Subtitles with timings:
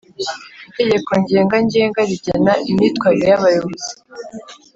[0.69, 3.91] itegeko ngenga Ngenga rigena imyitwarire y Abayobozi